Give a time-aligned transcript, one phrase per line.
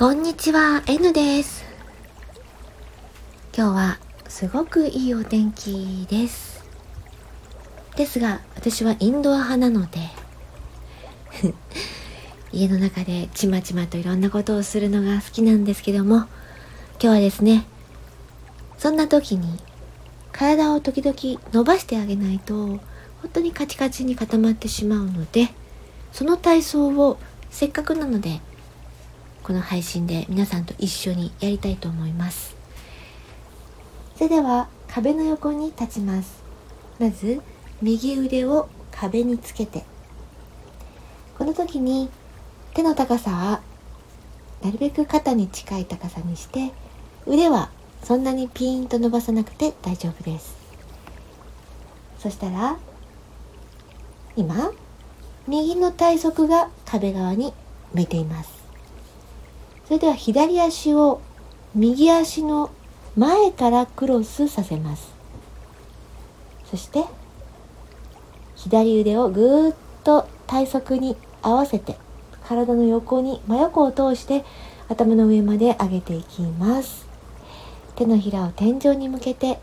[0.00, 1.62] こんにちは、N です。
[3.54, 6.64] 今日はすごくいいお天気です。
[7.96, 9.98] ですが、私はインドア派なので
[12.50, 16.28] 家の中でちまちまといろんなことをするのが好きなんですけども、今
[16.98, 17.66] 日はですね、
[18.78, 19.60] そんな時に
[20.32, 22.80] 体を時々伸ばしてあげないと、本
[23.34, 25.52] 当にカチカチに固まってしまうので、
[26.10, 27.18] その体操を
[27.50, 28.40] せっかくなので
[29.42, 32.56] この配信で皆さんと一緒にやりたいと思います。
[34.16, 36.42] それでは壁の横に立ちます。
[36.98, 37.40] まず
[37.80, 39.84] 右腕を壁につけて。
[41.38, 42.10] この時に
[42.74, 43.62] 手の高さは
[44.62, 46.70] なるべく肩に近い高さにして
[47.26, 47.70] 腕は
[48.04, 50.54] そんなにピーンと伸ばさなくて大丈夫です。
[52.18, 52.76] そしたら
[54.36, 54.72] 今
[55.48, 57.54] 右の体側が壁側に
[57.94, 58.59] 向いています。
[59.90, 61.20] それでは左足を
[61.74, 62.70] 右足の
[63.16, 65.12] 前からクロスさせます。
[66.70, 67.06] そして
[68.54, 71.96] 左腕をぐーっと体側に合わせて
[72.44, 74.44] 体の横に真横を通して
[74.88, 77.08] 頭の上まで上げていきます。
[77.96, 79.58] 手のひらを天井に向けて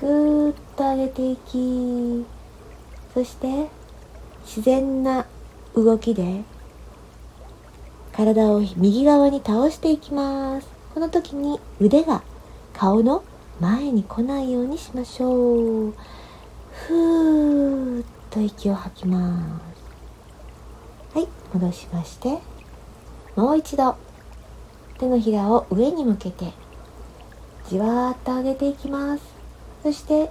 [0.00, 2.24] ぐーっと上げていき
[3.12, 3.68] そして
[4.46, 5.26] 自然な
[5.74, 6.44] 動きで
[8.16, 10.68] 体を右側に倒していきます。
[10.94, 12.22] この時に腕が
[12.72, 13.24] 顔の
[13.60, 15.94] 前に来ないようにしましょう。
[16.86, 19.60] ふーっと息を吐きま
[21.12, 21.18] す。
[21.18, 22.38] はい戻しまして。
[23.34, 23.96] もう一度。
[24.98, 26.52] 手のひらを上に向けて。
[27.68, 29.24] じわーっと上げていきます。
[29.82, 30.30] そして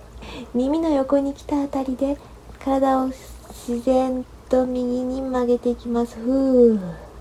[0.54, 2.18] 耳の横に来たあたりで
[2.64, 6.16] 体を自然と右に曲げていきます。
[6.16, 7.13] ふー。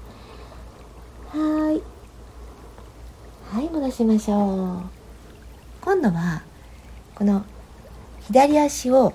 [1.33, 1.81] はい。
[3.57, 4.83] はい戻しましょう。
[5.81, 6.43] 今度は
[7.15, 7.47] この
[8.21, 9.15] 左足を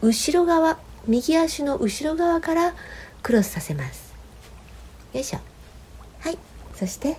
[0.00, 0.78] 後ろ側
[1.08, 2.74] 右足の後ろ側から
[3.20, 4.14] クロスさせます。
[5.12, 5.40] よいしょ。
[6.20, 6.38] はい。
[6.76, 7.16] そして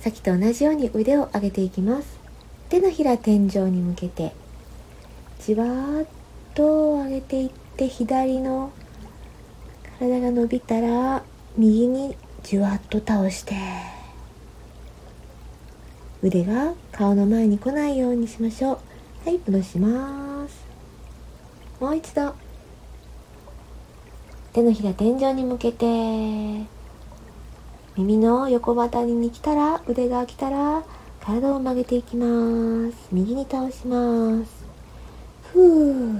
[0.00, 2.18] さっきと同じように腕を上げていきます。
[2.70, 4.32] 手のひら天井に向けて
[5.40, 6.06] じわーっ
[6.54, 8.72] と上げていって左の
[9.98, 11.22] 体が伸びたら
[11.58, 12.16] 右に
[12.46, 13.56] じわっと倒して
[16.22, 19.28] 腕が顔の前に来ないようにしましょう。
[19.28, 20.64] はい戻します。
[21.80, 22.36] もう一度。
[24.52, 25.86] 手のひら天井に向けて
[27.96, 30.84] 耳の横ばたりに来たら腕が来たら
[31.20, 33.08] 体を曲げていきます。
[33.10, 34.64] 右に倒します。
[35.52, 36.16] ふう。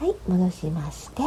[0.00, 1.22] はい戻しまして。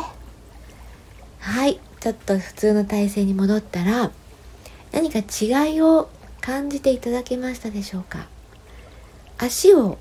[1.40, 1.80] はい。
[2.08, 4.12] ちょっと普通の体勢に戻ったら
[4.94, 6.10] 何か違いを
[6.40, 8.28] 感じていただけましたでしょうか？
[9.38, 9.98] 足を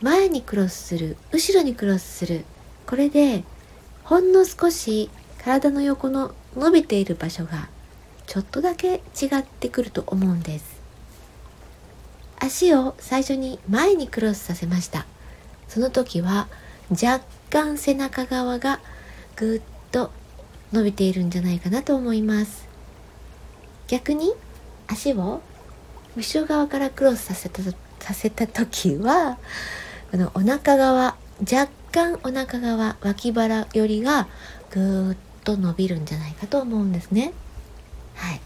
[0.00, 2.44] 前にクロスする後ろにクロスする。
[2.84, 3.44] これで
[4.02, 5.08] ほんの少し
[5.38, 7.68] 体の横の伸びている場所が
[8.26, 10.82] ちょっとだけ違ってくると思うんです。
[12.40, 15.06] 足を最初に前にクロスさせました。
[15.68, 16.48] その時は
[16.90, 18.80] 若干背中側が
[19.36, 19.60] ぐっ
[20.74, 22.68] 伸びているんじゃないかなと思います。
[23.86, 24.32] 逆に
[24.88, 25.40] 足を
[26.16, 27.62] 後ろ側からクロスさせた
[28.00, 29.38] させた時は
[30.10, 34.26] このお腹側若干お腹側脇腹よりが
[34.70, 37.32] ぐーっと伸びるんじゃないかと思うんですね。
[38.16, 38.40] はい。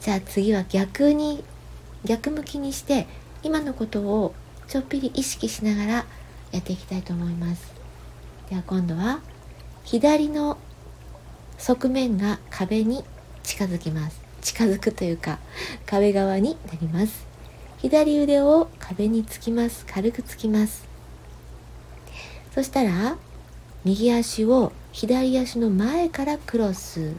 [0.00, 1.42] じゃあ次は逆に
[2.04, 3.06] 逆向きにして
[3.42, 4.34] 今のことを
[4.68, 5.92] ちょっぴり意識しながら
[6.52, 7.72] やっていきたいと思います。
[8.50, 9.20] では今度は
[9.84, 10.58] 左の
[11.60, 13.04] 側面が壁に
[13.42, 14.18] 近づきます。
[14.40, 15.38] 近づくというか
[15.84, 17.26] 壁側になります。
[17.78, 19.84] 左腕を壁につきます。
[19.86, 20.88] 軽くつきます。
[22.54, 23.16] そしたら
[23.84, 27.12] 右足を左足の前からクロス。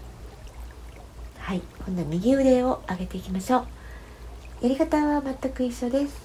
[1.37, 1.61] はい。
[1.85, 3.65] 今度は右腕を上げていきましょう。
[4.61, 6.15] やり方は全く一緒です。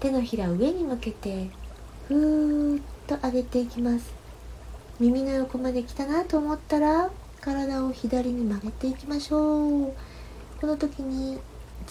[0.00, 1.48] 手のひら上に向けて
[2.08, 4.12] ふーっと上げていきます。
[5.00, 7.10] 耳の横まで来たなと思ったら
[7.40, 9.92] 体を左に曲げていきましょう。
[10.60, 11.38] この時に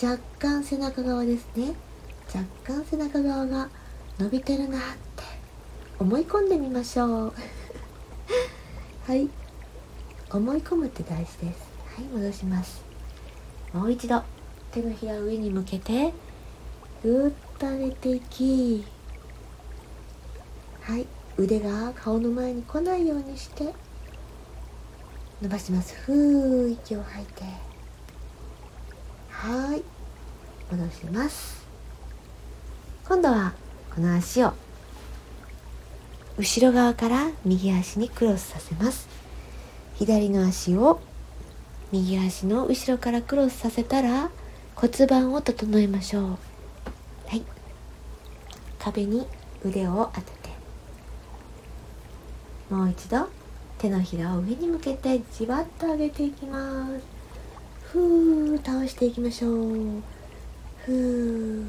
[0.01, 1.73] 若干背中側ですね。
[2.33, 3.69] 若干背中側が
[4.19, 4.81] 伸びてるなっ
[5.15, 5.23] て
[5.99, 7.33] 思い込んでみましょう。
[9.07, 9.29] はい。
[10.29, 11.67] 思い込むって大事です。
[11.95, 12.83] はい戻します。
[13.73, 14.21] もう一度。
[14.71, 16.13] 手のひら上に向けて
[17.01, 18.85] ぐーっと上げていき。
[20.81, 21.07] はい。
[21.37, 23.73] 腕が顔の前に来ないようにして。
[25.41, 25.95] 伸ばします。
[25.95, 27.43] ふう息を吐いて。
[29.29, 29.83] はい
[30.71, 31.65] 戻します。
[33.07, 33.53] 今度は
[33.93, 34.53] この足を
[36.37, 39.07] 後ろ側から右足にクロスさせます。
[39.95, 40.99] 左の足を
[41.91, 44.31] 右足の後ろからクロスさせたら
[44.75, 46.23] 骨盤を整えましょう。
[47.27, 47.43] はい。
[48.79, 49.27] 壁に
[49.63, 50.49] 腕を当てて。
[52.69, 53.36] もう一度。
[53.77, 57.01] 手のひらを上に向けてじわっと上げていきます。
[57.83, 59.53] ふー倒していきましょう。
[60.83, 61.65] ふー。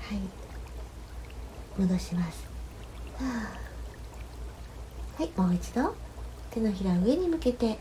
[0.00, 0.20] はい。
[1.80, 2.46] 戻します。
[5.16, 5.94] はいもう一度。
[6.50, 7.78] 手のひら上に向けて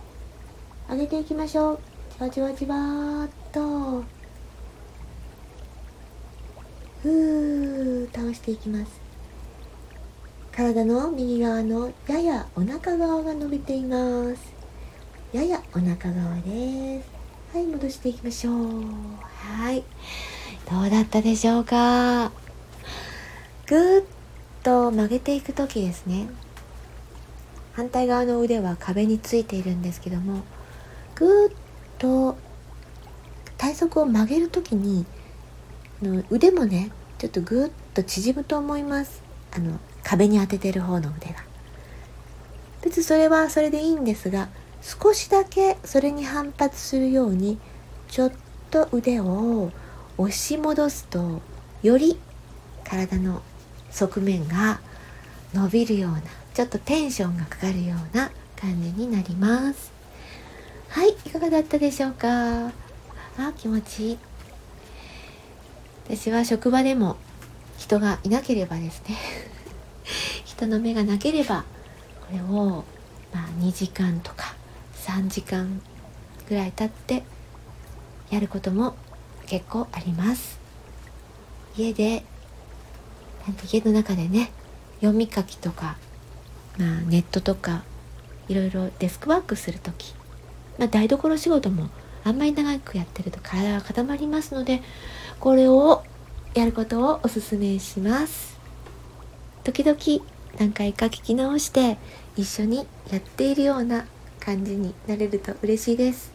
[0.90, 1.80] 上げていきましょう。
[2.18, 4.04] じわじわじわっと。
[7.04, 9.07] ふー倒していきます。
[10.58, 14.56] 体の右側のややお腹側が伸びています。
[15.32, 17.10] ややお腹側です。
[17.54, 18.56] はい戻していきましょう。
[19.22, 19.84] はい。
[20.68, 22.32] どうだったでしょうか？
[23.68, 24.06] ぐーっ
[24.64, 26.28] と曲げていく時ですね。
[27.74, 30.42] 反対側の腕は壁についているんですけども
[31.14, 31.54] ぐーっ
[32.00, 32.36] と
[33.60, 35.06] 体側を曲げる時に
[36.02, 36.90] の腕もね
[37.20, 39.22] ちょっとぐーっと縮むと思います。
[39.56, 41.44] あの壁に当ててる方の腕が。
[42.82, 44.48] 別にそれはそれでいいんですが
[44.82, 47.60] 少しだけそれに反発するように
[48.08, 48.32] ちょっ
[48.72, 49.72] と腕を
[50.18, 51.42] 押し戻すと
[51.84, 52.18] より
[52.86, 53.42] 体の
[53.92, 54.80] 側面が
[55.54, 56.22] 伸びるような
[56.54, 59.92] ちょっとテンションがかかるような感じになります。
[60.90, 62.68] はいいかがだったでしょうか？
[62.68, 62.72] あ
[63.58, 64.18] 気持ちいい。
[66.10, 67.18] 私は職場でも
[67.78, 69.18] 人がいなければですね。
[70.58, 71.66] 人の目がなければ
[72.22, 72.84] これを、
[73.32, 74.56] ま、2時間とか
[75.06, 75.80] 3時間
[76.50, 77.22] ぐらい経って
[78.32, 78.96] やることも
[79.46, 80.60] 結構あります。
[81.78, 82.24] 家で
[83.72, 84.50] 家の中でね
[84.96, 85.96] 読み書きとか、
[86.80, 87.84] まあ、ネットとか
[88.48, 90.16] いろいろデスクワークする時、
[90.80, 91.90] まあ、台所仕事も
[92.24, 94.82] あんまり長くやってると体が固まりますので
[95.40, 96.04] これを
[96.56, 98.58] やることをおすすめします。
[99.64, 101.98] 時々何回か聞き直して
[102.36, 104.06] 一緒にやっているような
[104.40, 106.32] 感じになれると嬉しいです。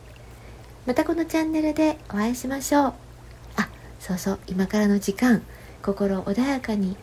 [0.87, 2.95] またこのチャンネルでお会いしましょう。
[3.57, 3.69] あ
[4.01, 4.39] そうそう。
[4.47, 5.43] 今からの時間。
[5.83, 6.97] 心穏やかに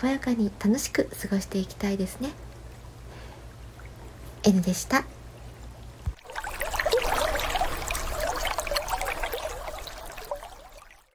[0.00, 2.30] 健やかに楽しく過ごしていきたいですね。
[4.42, 5.04] N でした。